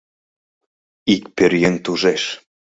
[1.13, 2.23] —ик пӧръеҥ тужеш.